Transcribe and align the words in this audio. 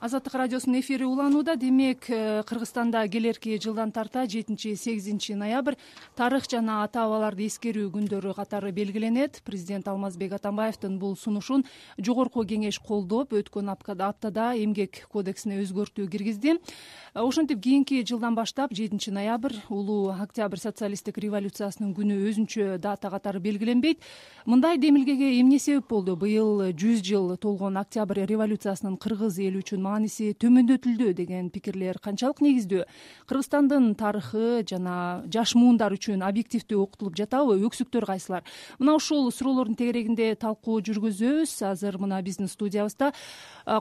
азаттык 0.00 0.34
радиосунун 0.34 0.80
эфири 0.80 1.04
уланууда. 1.04 1.56
Демек 1.56 2.08
э, 2.08 2.42
кыргызстанда 2.46 3.06
келерки 3.08 3.58
жылдан 3.60 3.92
тарта 3.92 4.26
жетинчи 4.26 4.74
сегизинчи 4.74 5.32
ноябрь 5.32 5.76
тарых 6.16 6.48
жана 6.48 6.82
ата 6.84 7.04
бабаларды 7.04 7.44
эскерүү 7.46 7.90
күндөрү 7.92 8.32
катары 8.34 8.72
белгиленет. 8.72 9.42
Президент 9.44 9.88
алмазбек 9.88 10.32
атамбаевдин 10.32 10.98
бул 10.98 11.16
сунушун 11.16 11.66
жогорку 11.98 12.46
кеңеш 12.48 12.80
колдоп 12.80 13.34
өткөн 13.36 13.68
аптада 13.68 14.54
эмгек 14.56 15.04
кодексине 15.12 15.60
өзгөртүү 15.60 16.08
киргизди. 16.08 16.56
Э, 16.56 17.20
ошентип 17.20 17.60
кийинки 17.60 18.00
жылдан 18.02 18.34
баштап 18.34 18.72
жетинчи 18.72 19.10
ноябрь 19.10 19.60
улуу 19.68 20.16
октябрь 20.16 20.64
социалисттик 20.64 21.18
революциясынын 21.18 21.92
күнү 21.92 22.16
өзүнчө 22.30 22.78
дата 22.78 23.10
катары 23.10 23.38
белгиленбейт. 23.38 24.00
Мындай 24.46 24.78
демилгеге 24.78 25.38
эмне 25.42 25.58
себеп 25.58 25.90
болду? 25.90 26.16
Быйыл 26.16 26.72
жүз 26.72 27.04
жыл 27.04 27.36
толгон 27.36 27.76
октябрь 27.76 28.24
революциясынын 28.24 28.96
кыргыз 28.96 29.36
эли 29.38 29.60
үчүн 29.60 29.89
мааниси 29.90 30.30
төмөндөтүлдү 30.38 31.12
деген 31.18 31.50
пикирлер 31.50 31.98
канчалык 31.98 32.40
негиздүү 32.46 32.86
кыргызстандын 33.26 33.92
тарыхы 33.98 34.62
жана 34.70 35.24
жаш 35.26 35.56
муундар 35.58 35.94
үчүн 35.96 36.22
объективдүү 36.26 36.80
окутулуп 36.86 37.18
жатабы 37.18 37.58
өксүктөр 37.66 38.06
кайсылар? 38.08 38.46
Мына 38.78 38.96
ушул 38.98 39.30
суроолордун 39.34 39.78
тегерегинде 39.78 40.34
талкуу 40.40 40.80
жүргүзөбүз. 40.86 41.56
Азыр 41.70 41.98
мына 42.00 42.22
биздин 42.22 42.48
студиябызда 42.48 43.12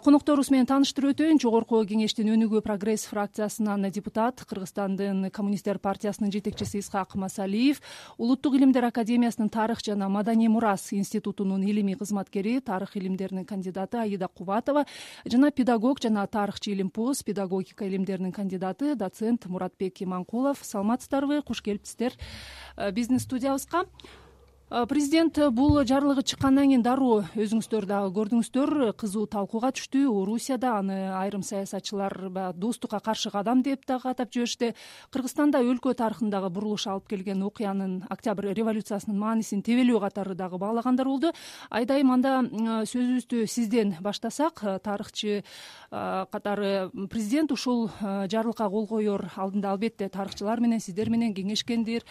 конокторубуз 0.04 0.52
менен 0.54 0.68
тааныштырып 0.70 1.16
өтөйүн 1.16 1.40
жогорку 1.42 1.80
кеңештин 1.88 2.30
өнүгүү 2.34 2.62
прогресс 2.66 3.08
фракциясынан 3.10 3.88
депутат 3.94 4.44
кыргызстандын 4.50 5.30
коммунисттер 5.34 5.80
партиясынын 5.80 6.34
жетекчиси 6.34 6.82
исхак 6.84 7.16
масалиев 7.16 7.82
улуттук 8.18 8.58
илимдер 8.60 8.86
академиясынын 8.90 9.50
тарых 9.50 9.82
жана 9.86 10.10
маданий 10.10 10.48
мурас 10.48 10.92
институтунун 10.94 11.64
илимий 11.64 11.96
кызматкери 11.96 12.60
тарых 12.60 12.96
илимдеринин 12.98 13.46
кандидаты 13.46 13.98
аида 13.98 14.28
кубатова 14.28 14.86
жана 15.26 15.52
педагог 15.52 15.99
жана 16.04 16.26
тарыхчы 16.28 16.72
илимпоз 16.72 17.24
педагогика 17.24 17.86
илимдеринин 17.88 18.32
кандидаты 18.32 18.96
доцент 18.96 19.46
муратбек 19.46 20.02
иманкулов 20.02 20.60
саламатсыздарбы? 20.62 21.42
Куш 21.42 21.62
келипсиздер 21.62 22.14
э, 22.78 22.92
биздин 22.92 23.20
студиябызга 23.20 23.86
президент 24.70 25.34
бул 25.50 25.80
жарлыгы 25.82 26.22
чыккандан 26.22 26.70
кийин 26.70 26.84
дароо 26.86 27.24
өзүңүздөр 27.34 27.88
дагы 27.90 28.12
көрдүңүздөр. 28.14 28.92
Кызуу 29.02 29.26
талкууга 29.26 29.72
түштү 29.74 30.04
орусияда 30.14 30.76
аны 30.78 30.98
айрым 31.10 31.42
саясатчылар 31.42 32.30
баягы 32.30 32.60
достукка 32.62 33.00
каршы 33.02 33.32
кадам 33.34 33.64
деп 33.66 33.88
дагы 33.90 34.12
атап 34.12 34.30
жиберишти 34.30 34.76
кыргызстанда 35.10 35.64
өлкө 35.66 35.96
тарыхындагы 35.98 36.52
бурулуш 36.54 36.86
алып 36.86 37.08
келген 37.10 37.42
окуянын 37.48 38.04
октябрь 38.14 38.52
революциясынын 38.54 39.18
маанисин 39.18 39.64
тебелөө 39.66 40.04
катары 40.04 40.36
дагы 40.38 40.62
баалагандар 40.62 41.10
болду. 41.10 41.34
Айдайым 41.72 42.14
анда 42.14 42.44
сөзүбүздү 42.86 43.48
сизден 43.50 43.96
баштасак. 44.02 44.62
Э, 44.62 44.78
тарыхчы 44.78 45.42
э, 45.42 46.26
катары 46.32 46.92
президент 47.10 47.52
ушул 47.52 47.90
жарлыкка 48.00 48.70
кол 48.70 48.86
коер 48.86 49.32
алдында 49.36 49.72
албетте 49.72 50.10
тарыхчылар 50.10 50.62
менен 50.62 50.80
сиздер 50.80 51.10
менен 51.10 51.34
кеңешкендир. 51.34 52.06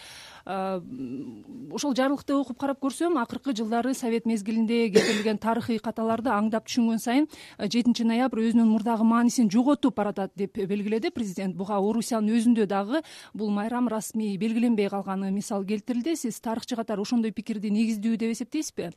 Ошол 0.45 1.95
жарлыкты 1.95 2.48
окуп 2.49 2.57
карап 2.63 2.79
көрсөм 2.81 3.17
акыркы 3.21 3.53
жылдары 3.53 3.93
совет 3.93 4.25
мезгилинде 4.25 4.89
кетирилген 4.89 5.37
тарыхый 5.37 5.77
каталарды 5.77 6.31
аңдап 6.33 6.65
түшүнгөн 6.65 7.01
сайын 7.03 7.27
жетинчи 7.61 8.07
ноябрь 8.09 8.41
өзүнүн 8.47 8.71
мурдагы 8.71 9.05
маанисин 9.05 9.51
жоготуп 9.53 9.93
баратат 9.95 10.33
деп 10.35 10.57
белгиледи 10.57 11.11
президент. 11.13 11.55
Буга 11.55 11.77
орусиянын 11.77 12.33
өзүндө 12.39 12.65
дагы 12.65 13.03
бул 13.33 13.51
майрам 13.53 13.87
расмий 13.87 14.37
белгиленбей 14.37 14.89
калганы 14.89 15.29
мисал 15.31 15.63
келтирилди. 15.63 16.15
Сиз 16.15 16.41
тарыхчы 16.41 16.75
катары 16.75 17.05
ошондой 17.05 17.31
пикирди 17.31 17.69
негиздүү 17.69 18.17
деп 18.17 18.33
эсептейсизби? 18.33 18.89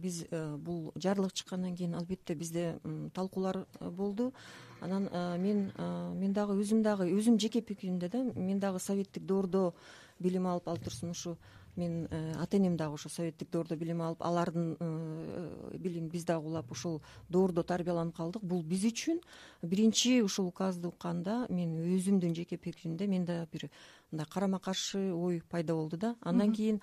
Биз 0.00 0.24
э, 0.30 0.56
бул 0.56 0.92
жарлык 0.94 1.34
чыккандан 1.34 1.74
кийин 1.76 1.94
албетте 1.94 2.34
бизде 2.34 2.78
талкуулар 3.14 3.66
э, 3.80 3.90
болду. 3.90 4.32
Анан 4.80 5.08
э, 5.10 5.38
мен 5.38 5.72
мен 6.14 6.32
дагы 6.32 6.54
өзүм 6.54 6.82
дагы 6.82 7.10
өзүм 7.10 7.38
жеке 7.40 7.60
пикиримде 7.60 8.08
да 8.08 8.22
мен 8.22 8.60
дагы 8.60 8.78
советтик 8.78 9.26
доордо 9.26 9.74
билим 10.20 10.46
алып 10.46 10.68
ал 10.68 10.78
турсун 10.78 11.10
ушу 11.10 11.36
мен 11.80 12.06
э, 12.10 12.34
ата 12.36 12.58
энем 12.58 12.76
дагы 12.76 12.94
ошо 12.94 13.08
советтик 13.08 13.50
доордо 13.50 13.76
билим 13.76 14.02
алып 14.04 14.22
алардын 14.22 14.76
э, 14.78 15.76
билимин 15.78 16.10
биз 16.12 16.24
дагы 16.28 16.46
улап 16.46 16.70
ушул 16.70 17.00
доордо 17.28 17.64
тарбияланып 17.64 18.16
калдык. 18.16 18.44
Бул 18.44 18.62
биз 18.62 18.84
үчүн 18.84 19.20
биринчи 19.62 20.20
ушул 20.22 20.50
указды 20.52 20.88
укканда 20.88 21.46
мен 21.48 21.78
өзүмдүн 21.96 22.36
жеке 22.36 22.58
пикиримде 22.58 23.08
менде 23.08 23.46
бир 23.52 23.70
мындай 24.12 24.26
карама 24.26 24.60
каршы 24.60 25.12
ой 25.12 25.42
пайда 25.48 25.74
болду 25.74 25.96
да. 25.96 26.16
Андан 26.20 26.52
кийин 26.52 26.80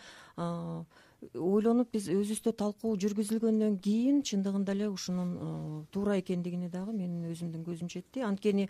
ойлонуп 1.34 1.90
биз 1.94 2.08
өзүбүздө 2.14 2.54
талкуу 2.60 2.94
жүргүзүлгөндөн 3.02 3.78
кийин 3.82 4.22
чындыгында 4.28 4.74
эле 4.76 4.90
ушунун 4.94 5.32
э, 5.34 5.50
туура 5.92 6.18
экендигине 6.22 6.70
дагы 6.70 6.94
менин 6.94 7.26
өзүмдүн 7.32 7.64
көзүм 7.66 7.90
жетти. 7.90 8.22
Анткени 8.22 8.68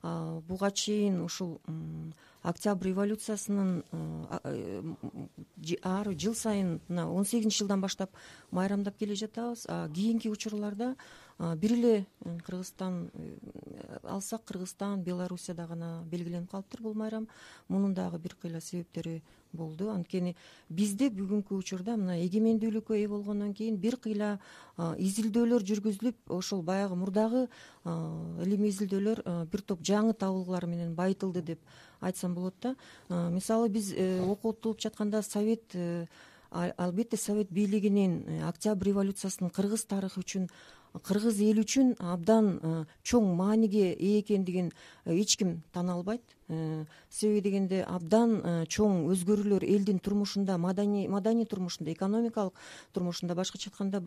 буга 0.00 0.70
чейин 0.70 1.20
ушул 1.20 1.58
октябрь 2.42 2.88
революциясынын 2.88 3.82
э, 3.92 4.38
э, 4.44 5.76
ар 5.82 6.12
жыл 6.16 6.34
сайын 6.34 6.80
мына 6.88 7.10
он 7.12 7.24
сегизинчи 7.24 7.58
жылдан 7.58 7.80
баштап 7.80 8.16
майрамдап 8.50 8.96
келе 8.96 9.14
жатабыз. 9.14 9.66
Кийинки 9.94 10.28
учурларда 10.28 10.96
бир 11.56 11.72
эле 11.72 12.06
кыргызстан 12.44 13.10
алсак 14.04 14.44
кыргызстан 14.44 15.02
белоруссияда 15.02 15.66
гана 15.66 16.04
белгиленип 16.10 16.50
калыптыр 16.50 16.82
бул 16.82 16.94
майрам. 16.94 17.28
Мунун 17.68 17.94
дагы 17.94 18.18
бир 18.18 18.36
кыйла 18.40 18.60
себептери 18.60 19.22
болду. 19.52 19.90
Анткени 19.90 20.36
бизде 20.68 21.08
бүгүнкү 21.10 21.56
учурда 21.56 21.96
мына 21.96 22.18
эгемендүүлүккө 22.26 22.94
ээ 22.94 23.08
болгондон 23.08 23.54
кийин 23.54 23.78
бир 23.80 23.96
кыйла 23.96 24.38
изилдөөлөр 24.78 25.64
жүргүзүлүп 25.64 26.30
ошол 26.30 26.62
баягы 26.62 26.96
мурдагы 27.00 27.46
илимий 27.84 28.70
изилдөөлөр 28.70 29.24
бир 29.50 29.62
топ 29.62 29.80
жаңы 29.82 30.12
табылгылар 30.14 30.66
менен 30.66 30.94
байытылды 30.94 31.42
деп 31.42 31.60
айтсам 32.00 32.34
болот 32.34 32.54
да. 32.60 32.76
Мисалы 33.08 33.68
биз 33.68 33.92
э, 33.96 34.20
окутулуп 34.22 34.80
жатканда 34.80 35.22
совет 35.22 35.74
э, 35.74 36.06
албетте 36.50 37.16
совет 37.16 37.50
бийлигинин 37.50 38.24
э, 38.26 38.48
октябрь 38.48 38.88
революциясынын 38.88 39.50
кыргыз 39.50 39.84
тарыхы 39.84 40.20
үчүн 40.20 40.48
кыргыз 40.92 41.40
эли 41.40 41.62
үчүн 41.64 41.94
абдан 41.98 42.86
чоң 43.02 43.34
мааниге 43.36 43.92
ээ 43.94 44.20
экендигин 44.20 44.72
эч 45.06 45.36
ким 45.36 45.62
тана 45.72 45.94
албайт. 45.94 46.22
Э, 46.50 46.84
себеби 47.10 47.40
дегенде 47.46 47.84
абдан 47.86 48.32
э, 48.42 48.52
чоң 48.66 49.04
өзгөрүүлөр 49.12 49.62
элдин 49.62 50.00
турмушунда 50.02 50.56
маданий 50.58 51.46
турмушунда 51.46 51.92
экономикалык 51.92 52.54
турмушунда 52.92 53.36
башкача 53.38 53.70
айтканда 53.70 54.02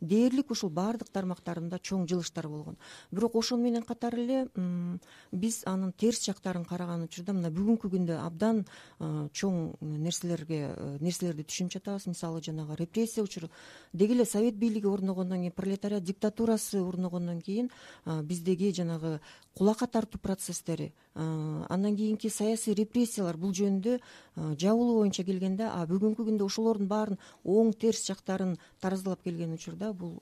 дээрлик 0.00 0.50
ушул 0.50 0.70
баардык 0.74 1.12
тармактарында 1.14 1.78
чоң 1.78 2.08
жылыштар 2.10 2.48
болгон. 2.48 2.74
Бирок 3.12 3.36
ошону 3.38 3.62
менен 3.62 3.84
катары 3.86 4.24
эле 4.24 4.98
биз 5.30 5.62
анын 5.66 5.92
терс 5.92 6.24
жактарын 6.26 6.64
караган 6.64 7.04
учурда 7.06 7.32
мына 7.32 7.52
бүгүнкү 7.54 7.92
күндө 7.94 8.18
абдан 8.24 8.64
э, 8.98 9.28
чоң 9.30 9.76
нерселерге 9.80 10.74
нерселерди 10.98 11.46
түшүнүп 11.46 11.78
жатабыз 11.78 12.08
мисалы 12.10 12.42
жанагы 12.42 12.74
репрессия 12.74 13.22
учуру. 13.22 13.52
Деги 13.92 14.18
эле 14.18 14.24
совет 14.24 14.56
бийлиги 14.56 14.86
орногондон 14.86 15.46
кийин 15.46 15.54
пролетариат 15.54 16.02
диктатурасы 16.08 16.80
орногондон 16.82 17.40
кийин 17.40 17.70
биздеги 18.04 18.72
жанагы 18.76 19.20
кулакка 19.54 19.86
тартуу 19.86 20.20
процесстери 20.20 20.92
андан 21.14 21.96
кийинки 21.96 22.28
саясий 22.28 22.74
репрессиялар 22.74 23.36
бул 23.36 23.54
жөнүндө 23.54 23.98
жабылуу 24.36 25.00
боюнча 25.00 25.24
келгенде 25.28 25.70
а 25.70 25.84
бүгүнкү 25.90 26.26
күндө 26.28 26.46
ошолордун 26.50 26.88
баарын 26.90 27.18
оң 27.44 27.72
терс 27.74 28.06
жактарын 28.10 28.56
таразалап 28.80 29.24
келген 29.24 29.56
учурда 29.58 29.92
бул 29.92 30.18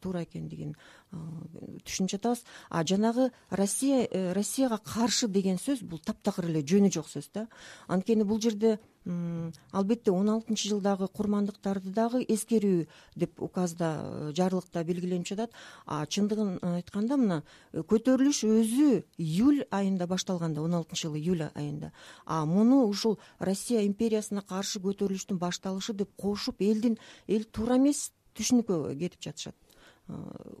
туура 0.00 0.22
экендигин 0.24 0.74
түшүнүп 1.10 2.10
жатабыз. 2.14 2.44
А 2.68 2.84
жанагы 2.86 3.30
россия 3.50 4.06
э, 4.06 4.32
россияга 4.32 4.78
каршы 4.78 5.28
деген 5.28 5.58
сөз 5.58 5.82
бул 5.82 5.98
таптакыр 5.98 6.46
эле 6.50 6.62
жөнү 6.62 6.90
жок 6.92 7.08
сөз 7.08 7.30
да. 7.34 7.48
Анткени 7.88 8.24
бул 8.24 8.40
жерде 8.40 8.78
албетте 9.72 10.12
он 10.12 10.28
алтынчы 10.28 10.68
жылдагы 10.68 11.08
курмандыктарды 11.08 11.90
дагы 11.90 12.20
эскерүү 12.28 12.86
деп 13.16 13.40
указда 13.42 13.88
э, 13.96 14.32
жарлыкта 14.36 14.84
белгиленип 14.84 15.26
жатат. 15.26 15.50
А 15.86 16.04
чындыгын 16.06 16.58
айтканда 16.76 17.16
мына 17.16 17.42
э, 17.72 17.82
көтөрүлүш 17.82 18.44
өзү 18.44 19.02
июль 19.16 19.64
айында 19.70 20.06
башталган 20.06 20.54
да 20.54 20.62
он 20.62 20.74
алтынчы 20.74 21.08
жылы 21.08 21.18
июль 21.18 21.48
айында. 21.54 21.92
А 22.26 22.44
муну 22.44 22.84
ушул 22.86 23.18
россия 23.38 23.86
империясына 23.86 24.42
каршы 24.42 24.78
көтөрүлүштүн 24.84 25.38
башталышы 25.38 25.94
деп 25.94 26.12
кошуп 26.16 26.60
элдин 26.60 26.98
эл 27.26 27.44
туура 27.44 27.80
эмес 27.80 28.12
түшүнүккө 28.38 28.82
кетип 29.00 29.20
жатышат. 29.28 29.56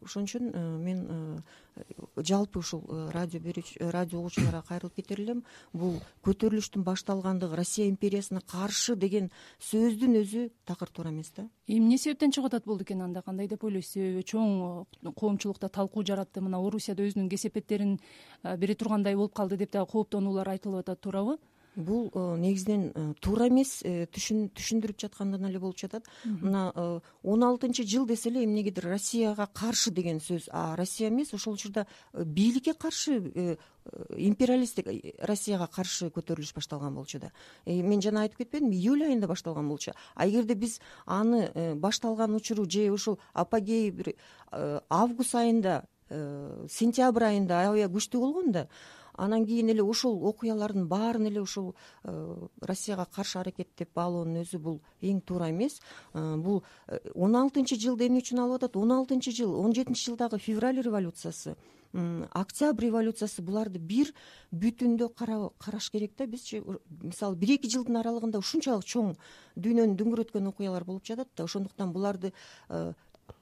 Ошон 0.04 0.24
үчүн 0.24 0.50
э, 0.54 0.60
мен 0.78 0.98
э, 1.10 2.22
жалпы 2.22 2.60
ушул 2.60 2.84
э, 2.88 3.10
радио 3.12 3.40
берүүчү 3.42 3.90
радио 3.90 4.20
угуучуларга 4.20 4.62
кайрылып 4.68 4.96
кетер 4.96 5.20
элем 5.24 5.42
бул 5.72 5.98
көтөрүлүштүн 6.26 6.84
башталгандыгы 6.86 7.58
россия 7.58 7.88
империясына 7.90 8.42
каршы 8.46 8.96
деген 8.96 9.30
сөздүн 9.58 10.20
өзү 10.22 10.46
такыр 10.70 10.90
туура 10.94 11.10
эмес 11.10 11.32
да. 11.36 11.48
Эмне 11.66 11.98
себептен 11.98 12.32
чыгып 12.32 12.52
атат 12.52 12.66
болду 12.66 12.86
экен 12.86 13.02
анда? 13.02 13.22
Кандай 13.22 13.48
деп 13.48 13.64
ойлойсуз? 13.64 13.92
Себеби 13.92 14.24
чоң 14.24 14.86
коомчулукта 15.18 15.68
талкуу 15.68 16.04
жаратты. 16.06 16.40
Мына 16.40 16.62
орусияда 16.62 17.04
өзүнүн 17.04 17.30
кесепеттерин 17.30 17.98
бере 18.42 18.74
тургандай 18.74 19.16
болуп 19.16 19.34
калды 19.34 19.58
деп 19.60 19.72
дагы 19.74 19.90
кооптонуулар 19.92 20.54
айтылып 20.54 20.86
атат 20.86 21.02
туурабы 21.02 21.38
бул 21.76 22.10
э, 22.14 22.36
негизинен 22.38 22.92
э, 22.94 23.14
туура 23.20 23.48
эмес 23.48 23.80
э, 23.84 24.06
түшүндүрүп 24.10 24.98
жаткандан 25.00 25.46
эле 25.48 25.58
болуп 25.58 25.78
жатат. 25.78 26.06
Мына 26.24 27.00
он 27.22 27.44
алтынчы 27.44 27.84
жыл 27.86 28.06
десе 28.06 28.30
эле 28.30 28.44
эмнегедир 28.44 28.88
россияга 28.90 29.46
каршы 29.46 29.90
деген 29.90 30.20
сөз. 30.20 30.48
А 30.50 30.76
россия 30.76 31.08
эмес 31.08 31.32
ошол 31.34 31.54
учурда 31.54 31.86
бийликке 32.12 32.74
каршы 32.74 33.56
империалисттик 34.16 34.86
россияга 35.22 35.66
каршы 35.66 36.10
көтөрүлүш 36.10 36.54
башталган 36.54 36.94
болчу 36.94 37.20
да. 37.20 37.32
Мен 37.66 38.02
жана 38.02 38.26
айтып 38.26 38.44
кетпедимби 38.44 38.76
июль 38.76 39.04
айында 39.06 39.28
башталган 39.28 39.68
болчу. 39.68 39.92
А 40.14 40.28
эгерде 40.28 40.54
биз 40.54 40.80
аны 41.06 41.74
башталган 41.76 42.34
учуру 42.34 42.68
же 42.70 42.90
ушул 42.90 43.18
апогей 43.32 43.90
бир 43.90 44.14
август 44.50 45.34
айында 45.34 45.84
сентябрь 46.68 47.24
айында 47.24 47.60
аябай 47.62 47.86
күчтүү 47.86 48.20
болгон 48.20 48.52
да 48.52 48.68
анан 49.20 49.44
кийин 49.46 49.68
эле 49.68 49.82
ошол 49.82 50.16
окуялардын 50.28 50.86
баарын 50.88 51.26
эле 51.28 51.40
ушул 51.40 51.74
э, 52.04 52.46
россияга 52.60 53.04
каршы 53.04 53.38
аракет 53.38 53.68
деп 53.78 53.90
баалоонун 53.94 54.42
өзү 54.42 54.58
бул 54.58 54.80
эң 55.02 55.20
туура 55.20 55.50
эмес. 55.50 55.80
Э, 56.14 56.36
бул 56.36 56.62
э, 56.88 56.98
он 57.14 57.36
алтынчы 57.36 57.76
жылды 57.76 58.08
эмне 58.08 58.24
үчүн 58.24 58.40
алып 58.40 58.62
атат. 58.62 58.76
Он 58.76 58.92
алтынчы 58.92 59.32
жыл 59.36 59.54
он 59.60 59.74
жетинчи 59.74 60.06
жылдагы 60.08 60.38
февраль 60.38 60.80
революциясы 60.80 61.56
октябрь 61.92 62.86
революциясы 62.86 63.42
буларды 63.42 63.80
бир 63.82 64.12
бүтүндө 64.54 65.08
караш 65.16 65.90
керек 65.90 66.12
да. 66.16 66.26
Бизчи 66.26 66.62
мисалы 67.02 67.36
бир 67.36 67.56
эки 67.56 67.66
жылдын 67.66 67.98
аралыгында 67.98 68.38
ушунчалык 68.38 68.86
чоң 68.86 69.16
дүйнөнү 69.58 69.98
дүңгүрөткөн 69.98 70.52
окуялар 70.52 70.86
болуп 70.86 71.04
жатат 71.04 71.28
да. 71.36 71.44
Ошондуктан 71.44 71.92
буларды 71.92 72.32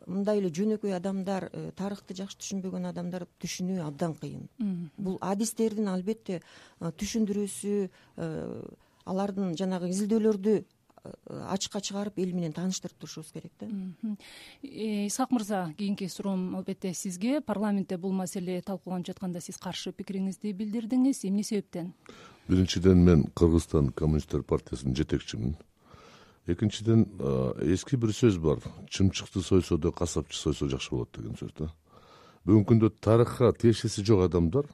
мындай 0.09 0.41
эле 0.41 0.51
жөнөкөй 0.55 0.95
адамдар 0.97 1.49
э, 1.53 1.69
тарыхты 1.77 2.17
жакшы 2.17 2.41
түшүнбөгөн 2.41 2.89
адамдар 2.91 3.27
түшүнүү 3.43 3.85
абдан 3.85 4.17
кыйын. 4.19 4.49
Бул 4.97 5.19
адистердин 5.21 5.91
албетте 5.93 6.41
э, 6.41 6.91
түшүндүрүүсү 6.91 7.77
э, 7.87 8.33
алардын 9.09 9.55
жанагы 9.59 9.93
изилдөөлөрдү 9.93 10.59
ачыкка 11.29 11.81
чыгарып 11.81 12.19
эл 12.21 12.33
менен 12.35 12.53
тааныштырып 12.53 12.99
турушубуз 12.99 13.31
керек 13.33 13.53
да. 13.61 13.69
Исхак 14.63 15.31
мырза 15.33 15.73
кийинки 15.79 16.09
суроом 16.11 16.57
албетте 16.59 16.93
сизге. 16.93 17.41
Парламентте 17.41 17.97
бул 17.97 18.13
маселе 18.13 18.61
талкууланып 18.61 19.07
жатканда 19.13 19.41
сиз 19.41 19.57
каршы 19.63 19.93
пикириңизди 19.93 20.53
билдирдиңиз 20.59 21.23
эмне 21.25 21.47
себептен? 21.47 21.95
Биринчиден 22.49 23.05
мен 23.05 23.25
кыргызстан 23.39 23.93
коммунисттер 23.93 24.43
партиясынын 24.43 24.97
жетекчимин 24.99 25.57
экинчиден 26.49 27.05
эски 27.63 27.97
бир 27.97 28.11
сөз 28.17 28.39
бар. 28.41 28.59
Чымчыкты 28.89 29.43
сойсо 29.45 29.79
да 29.79 29.93
касапчы 29.93 30.39
сойсо 30.39 30.69
жакшы 30.69 30.91
болот 30.91 31.13
деген 31.15 31.37
сөз 31.37 31.53
да. 31.59 31.73
Бүгүнкү 32.47 32.73
күндө 32.73 32.93
тарыхка 33.05 33.53
тиешеси 33.53 34.05
жок 34.05 34.25
адамдар 34.25 34.67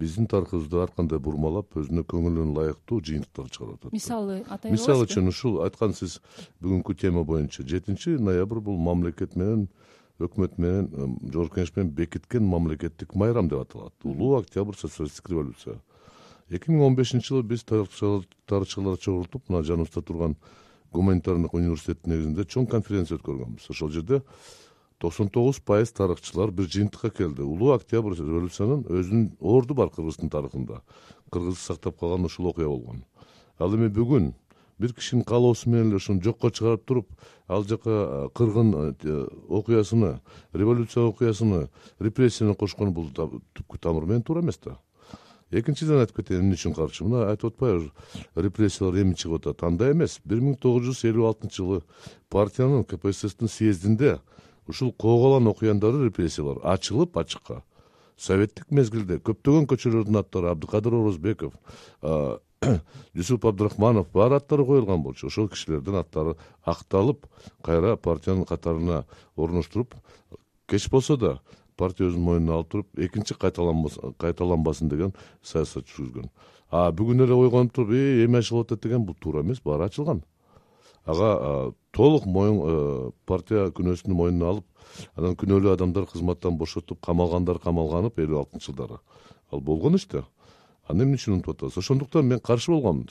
биздин 0.00 0.26
тарыхыбызды 0.26 0.80
ар 0.80 0.90
кандай 0.96 1.20
бурмалап 1.20 1.76
өзүнө 1.76 2.02
көңүлүнө 2.08 2.54
ылайыктуу 2.54 3.02
жыйынтыктарды 3.04 3.52
чыгарып 3.52 3.84
атат 3.84 3.92
мисалы 3.92 4.38
атай 4.48 4.72
мисалы 4.72 5.04
үчүн 5.04 5.28
ушул 5.28 5.60
айткан 5.62 5.92
сиз 5.94 6.18
бүгүнкү 6.64 6.96
тема 6.96 7.22
боюнча. 7.28 7.62
Жетинчи 7.62 8.16
ноябрь 8.16 8.62
бул 8.64 8.80
мамлекет 8.80 9.36
менен 9.36 9.68
өкмөт 10.18 10.56
менен 10.56 11.18
жогорку 11.28 11.60
кеңеш 11.60 11.74
менен 11.76 11.92
бекиткен 11.92 12.48
мамлекеттик 12.48 13.14
майрам 13.14 13.48
деп 13.48 13.60
аталат. 13.60 13.92
Улуу 14.02 14.40
октябрь 14.40 14.76
социалисттик 14.76 15.28
революция. 15.30 15.78
Эки 16.48 16.72
миң 16.72 16.82
он 16.88 16.96
бешинчи 16.96 17.28
жылы 17.28 17.44
биз 17.44 17.62
тарыхчылар 17.64 18.98
чогултуп 18.98 19.48
мына 19.48 19.62
жаныбызда 19.62 20.02
турган 20.02 20.36
гуманитардык 20.92 21.54
университеттин 21.54 22.12
негизинде 22.14 22.44
чоң 22.44 22.66
конференция 22.70 23.18
өткөргөнбүз. 23.18 23.70
Ошол 23.70 23.90
жерде 23.94 24.22
токсон 24.98 25.30
тогуз 25.32 25.60
пайыз 25.60 25.92
тарыхчылар 25.96 26.50
бир 26.50 26.68
жыйынтыкка 26.68 27.10
келди. 27.10 27.42
Улуу 27.42 27.72
октябрь 27.76 28.18
революциянын 28.18 28.84
өзүнүн 28.88 29.30
орду 29.40 29.74
бар 29.74 29.90
кыргыздын 29.94 30.30
тарыхында. 30.30 30.82
Кыргыз 31.30 31.58
сактап 31.58 31.98
калган 31.98 32.26
ушул 32.26 32.50
окуя 32.50 32.68
болгон. 32.68 33.04
Ал 33.58 33.74
эми 33.76 33.88
бүгүн 33.88 34.32
бир 34.80 34.94
кишинин 34.94 35.24
каалоосу 35.24 35.68
менен 35.70 35.90
эле 35.90 35.96
ушуну 36.00 36.22
жокко 36.24 36.50
чыгарып 36.50 36.84
туруп 36.88 37.08
ал 37.48 37.64
жака 37.68 38.30
кыргын 38.34 38.94
окуясыны 39.48 40.20
революция 40.52 41.04
окуясыны 41.04 41.68
репрессияны 41.98 42.54
кошкон 42.54 42.94
бул 42.96 43.10
түпкү 43.12 43.78
тамыры 43.78 44.06
менен 44.06 44.22
туура 44.22 44.40
эмес 44.40 44.58
да 44.64 44.78
экинчиден 45.50 46.00
айтып 46.00 46.20
кетейин 46.20 46.44
эмне 46.44 46.58
үчүн 46.58 46.74
каршы? 46.76 47.04
Мына 47.04 47.28
айтып 47.30 47.54
атпайбы 47.54 47.90
репрессиялар 48.36 49.00
эми 49.02 49.14
чыгып 49.14 49.46
атат. 49.46 49.64
Андай 49.66 49.92
эмес. 49.92 50.18
Бир 50.24 50.42
миң 50.44 50.58
тогуз 50.60 50.86
жүз 50.88 51.02
элүү 51.10 51.26
алтынчы 51.30 51.62
жылы 51.62 51.80
партиянын 52.30 52.84
кпсстин 52.84 53.50
съездинде 53.50 54.18
ушул 54.68 54.92
кооголан 54.92 55.48
окуяндары 55.50 56.04
репрессиялар 56.06 56.62
ачылып 56.62 57.18
ачыкка. 57.18 57.62
Советтик 58.16 58.70
мезгилде 58.70 59.18
көптөгөн 59.18 59.66
көчөлөрдүн 59.70 60.20
аттары 60.20 60.50
абдыкадыр 60.52 60.98
орозбеков 60.98 61.54
жусуп 63.14 63.46
абдрахманов 63.50 64.10
баары 64.12 64.36
аттары 64.36 64.66
коюлган 64.66 65.02
болчу. 65.02 65.26
Ошол 65.26 65.48
кишилердин 65.48 65.96
аттары 66.02 66.36
акталып 66.62 67.26
кайра 67.64 67.96
партиянын 67.96 68.44
катарына 68.44 69.04
орноштуруп 69.36 69.94
кеч 70.68 70.90
болсо 70.90 71.16
да 71.16 71.38
партия 71.80 72.08
өзүнүн 72.08 72.26
мойнуна 72.26 72.58
алып 72.58 72.70
туруп 72.74 73.00
экинчи 73.06 73.34
кайталанбасын 73.40 74.92
деген 74.92 75.14
саясат 75.42 75.88
жүргүзгөн. 75.88 76.30
А 76.70 76.90
бүгүн 76.92 77.24
эле 77.24 77.34
ойгонуп 77.34 77.72
туруп 77.74 77.90
э 77.96 78.24
эми 78.24 78.38
ачылып 78.38 78.68
атат 78.68 78.82
деген 78.84 79.04
бул 79.04 79.16
туура 79.20 79.42
эмес 79.42 79.60
баары 79.64 79.88
ачылган. 79.88 80.22
Ага 81.04 81.72
толук 81.92 82.26
моюн 82.26 82.58
э, 82.62 83.10
партия 83.26 83.70
күнөөсүн 83.74 84.14
мойнуна 84.14 84.50
алып 84.50 84.66
анан 85.16 85.36
күнөөлүү 85.36 85.72
адамдар 85.74 86.06
кызматтан 86.06 86.58
бошотуп 86.58 87.00
камалгандар 87.00 87.58
камалганып 87.58 88.18
элүү 88.18 88.44
алтынчы 88.44 88.70
жылдары. 88.70 89.00
Ал 89.50 89.60
болгон 89.60 89.96
иш 89.96 90.06
да 90.06 90.24
аны 90.90 91.04
эмне 91.04 91.18
үчүн 91.18 91.38
унутуп 91.38 91.56
атабыз 91.56 91.78
ошондуктан 91.78 92.26
мен 92.26 92.40
каршы 92.40 92.72
болгом 92.72 93.06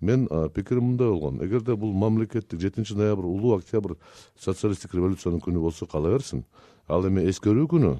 менин 0.00 0.28
пикирим 0.54 0.90
мындай 0.90 1.08
болгон. 1.08 1.42
Эгерде 1.44 1.76
бул 1.76 1.92
мамлекеттик 1.92 2.60
жетинчи 2.60 2.94
ноябрь 2.94 3.26
улуу 3.26 3.58
октябрь 3.58 3.94
социалисттик 4.38 4.94
революциянын 4.94 5.40
күнү 5.40 5.60
болсо 5.60 5.86
кала 5.86 6.10
берсин. 6.10 6.44
Ал 6.88 7.06
эми 7.06 7.26
эскерүү 7.30 7.66
күнү 7.68 7.98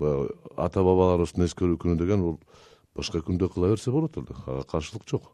баягы 0.00 0.30
ата 0.56 0.82
бабаларыбыздын 0.82 1.46
эскерүү 1.46 1.78
күнү 1.82 1.98
деген 2.00 2.24
бул 2.24 2.38
башка 2.96 3.22
күндө 3.24 3.50
кыла 3.52 3.74
берсе 3.74 3.92
болот 3.94 4.16
эле 4.16 4.34
ага 4.46 4.64
каршылык 4.70 5.06
жок. 5.08 5.30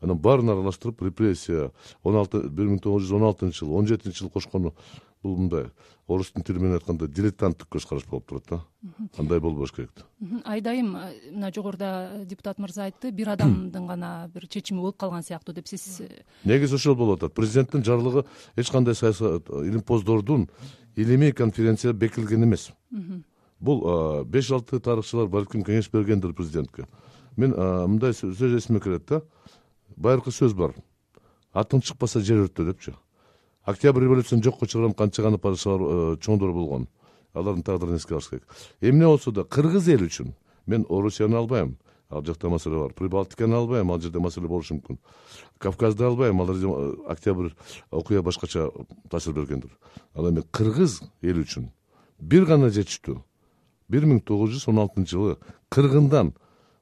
Анан 0.00 0.18
баарын 0.18 0.50
аралаштырып 0.52 1.02
репрессия 1.02 1.72
он 2.02 2.16
алты 2.16 2.44
бир 2.48 2.68
миң 2.70 2.82
тогуз 2.82 3.06
жүз 3.06 3.16
он 3.18 3.28
алтынчы 3.30 3.64
жыл 3.64 3.74
он 3.74 3.86
жетинчи 3.86 4.20
жылы 4.20 4.30
кошкону 4.30 4.74
бул 5.22 5.36
мындай 5.36 5.66
орустун 6.06 6.42
тили 6.42 6.58
менен 6.58 6.78
айтканда 6.78 7.08
дилетанттык 7.08 7.68
көз 7.74 7.86
караш 7.88 8.06
болуп 8.06 8.28
турат 8.28 8.44
да. 8.48 8.60
Андай 9.18 9.40
болбош 9.40 9.72
керек 9.74 9.90
да. 9.96 10.06
Айдайым 10.44 10.92
мына 11.32 11.50
жогоруда 11.54 12.22
депутат 12.24 12.58
мырза 12.58 12.84
айтты 12.86 13.10
бир 13.10 13.32
адамдын 13.34 13.86
гана 13.86 14.30
бир 14.32 14.46
чечими 14.46 14.78
болуп 14.78 14.96
калган 14.96 15.22
сыяктуу 15.26 15.54
деп 15.54 15.66
сиз 15.68 16.00
э, 16.00 16.22
негизи 16.44 16.76
ошол 16.76 16.94
болуп 16.94 17.18
атат. 17.18 17.34
Президенттин 17.34 17.84
жарлыгы 17.84 18.24
эч 18.56 18.70
кандай 18.70 18.94
саясат 18.94 19.50
илимпоздордун 19.50 20.48
илимий 20.94 21.32
конференция 21.32 21.92
бекитилген 21.92 22.44
эмес 22.44 22.70
бул 23.60 24.24
беш 24.24 24.50
алты 24.50 24.80
тарыхчылар 24.80 25.28
балким 25.28 25.64
кеңеш 25.64 25.90
бергендир 25.92 26.32
президентке. 26.32 26.86
Мен 27.36 27.54
мындай 27.54 28.12
сөз 28.12 28.56
эсиме 28.58 28.80
келет 28.80 29.06
да 29.08 29.22
байыркы 29.96 30.30
сөз 30.30 30.54
бар. 30.54 30.74
Атың 31.54 31.82
чыкпаса 31.82 32.20
жер 32.20 32.44
өрттө 32.46 32.66
депчи. 32.68 32.94
Октябрь 33.64 34.04
революцияны 34.04 34.42
жокко 34.42 34.66
чыгарган 34.66 34.94
канча 34.94 35.22
гана 35.22 35.38
падышалар 35.38 36.16
чоңдор 36.18 36.52
болгон. 36.52 36.88
Алардын 37.34 37.62
тагдырын 37.62 37.96
эске 37.96 38.14
алыш 38.14 38.28
керек. 38.30 38.46
Эмне 38.80 39.06
болсо 39.06 39.32
да 39.32 39.44
кыргыз 39.44 39.88
эли 39.88 40.06
үчүн 40.06 40.34
мен 40.66 40.86
орусияны 40.88 41.36
албайм. 41.36 41.76
Ал 42.10 42.24
жакта 42.24 42.48
маселе 42.48 42.78
бар. 42.78 42.92
Прибалтиканы 42.92 43.54
албайм. 43.54 43.90
Ал 43.92 44.00
жерде 44.00 44.18
маселе 44.18 44.48
болушу 44.48 44.78
мүмкүн. 44.78 44.98
Кавказды 45.58 46.04
албайм. 46.04 46.40
Ал 46.40 46.54
жерде 46.54 46.96
октябрь 47.06 47.50
окуя 47.90 48.22
башкача 48.22 48.70
таасир 49.10 49.32
бергендир. 49.34 49.76
Ал 50.14 50.30
эми 50.30 50.42
кыргыз 50.50 51.02
эли 51.22 51.42
үчүн 51.44 51.68
бир 52.18 52.46
гана 52.46 52.70
жетиштүү 52.70 53.20
бир 53.88 54.06
миң 54.06 54.20
тогуз 54.24 54.52
жүз 54.54 54.68
он 54.72 54.82
алтынчы 54.84 55.16
жылы 55.16 55.36
кыргындан 55.72 56.34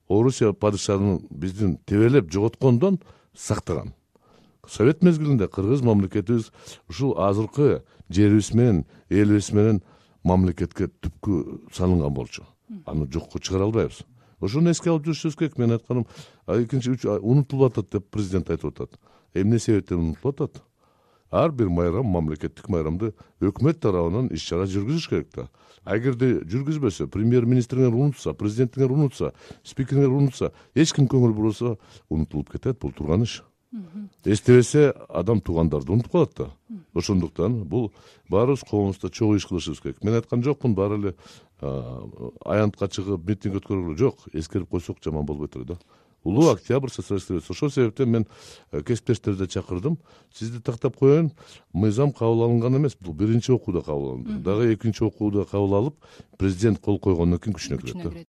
орусия 0.09 0.53
падышалыгын 0.53 1.27
биздин 1.31 1.79
тебелеп 1.87 2.31
жоготкондон 2.33 2.99
сактаган. 3.35 3.95
Совет 4.69 5.03
мезгилинде 5.03 5.49
кыргыз 5.49 5.83
мамлекетибиз 5.83 6.51
ушул 6.89 7.19
азыркы 7.19 7.83
жерибиз 8.09 8.53
менен 8.55 8.85
элибиз 9.09 9.53
менен 9.53 9.83
мамлекетке 10.25 10.89
түпкү 10.89 11.71
салынган 11.73 12.15
болчу. 12.15 12.45
Аны 12.85 13.07
жокко 13.13 13.39
чыгара 13.39 13.65
албайбыз. 13.65 14.03
Ошону 14.41 14.71
эске 14.71 14.91
алып 14.91 15.07
жүрүшүбүз 15.07 15.37
керек. 15.39 15.59
Менин 15.59 15.79
айтканым 15.79 16.07
экинчи 16.47 16.97
унутулуп 17.07 17.73
атат 17.73 17.93
деп 17.93 18.11
президент 18.11 18.51
айтып 18.51 18.75
атат. 18.75 18.99
Эмне 19.35 19.59
себептен 19.59 19.99
унутулуп 19.99 20.41
атат 20.41 20.63
ар 21.31 21.53
бир 21.53 21.69
майрам 21.69 22.07
мамлекеттик 22.07 22.69
майрамды 22.69 23.13
өкмөт 23.41 23.81
тарабынан 23.83 24.31
иш 24.35 24.47
чара 24.49 24.67
жүргүзүш 24.71 25.09
керек 25.11 25.33
да. 25.35 25.49
Эгерде 25.87 26.41
жүргүзбөсө 26.47 27.07
премьер 27.11 27.47
министриңер 27.47 27.95
унутса 27.95 28.35
президентиңер 28.35 28.95
унутса 28.95 29.33
спикериңер 29.63 30.15
унутса 30.15 30.53
эч 30.75 30.93
ким 30.95 31.07
көңүл 31.07 31.35
бурбаса 31.35 31.77
унутулуп 32.09 32.51
кетет 32.53 32.81
бул 32.81 32.93
турган 32.93 33.23
иш. 33.23 33.43
Эстебесе 34.25 34.93
адам 35.09 35.41
туугандарды 35.41 35.93
унутуп 35.93 36.13
калат 36.13 36.35
да. 36.37 36.51
Ошондуктан 36.95 37.65
бул 37.65 37.93
баарыбыз 38.31 38.65
коомубузда 38.69 39.11
чогуу 39.11 39.37
иш 39.37 39.47
кылышыбыз 39.47 39.83
керек. 39.83 40.03
Мен 40.05 40.15
айткан 40.15 40.43
жокмун 40.43 40.75
баары 40.75 40.99
эле 40.99 41.15
аянтка 41.61 42.89
чыгып 42.89 43.27
митинг 43.27 43.61
өткөргүлө 43.61 43.99
жок 43.99 44.27
эскерип 44.33 44.71
койсок 44.71 44.99
жаман 45.05 45.27
болбойт 45.27 45.57
эле 45.57 45.65
да 45.65 45.79
улуу 46.27 46.51
октябрь 46.51 46.91
социалисттик 46.91 47.31
революция 47.31 47.55
ошол 47.55 47.71
себептен 47.71 48.11
мен 48.11 48.27
э, 48.73 48.83
кесиптештерди 48.83 49.47
чакырдым. 49.47 49.99
Сизди 50.35 50.61
тактап 50.61 50.97
коеюн. 50.97 51.33
Мыйзам 51.73 52.13
кабыл 52.13 52.45
алынган 52.45 52.77
эмес. 52.77 52.97
Бул 53.01 53.15
биринчи 53.15 53.53
окууда 53.53 53.83
кабыл 53.83 54.11
алынды. 54.11 54.39
Дагы 54.39 54.75
экинчи 54.75 55.05
окууда 55.05 55.45
кабыл 55.45 55.75
алып 55.75 55.95
президент 56.39 56.81
кол 56.81 56.99
койгондон 56.99 57.39
кийин 57.39 57.57
күчүнө 57.57 57.79
кирет 57.81 58.03
да 58.03 58.25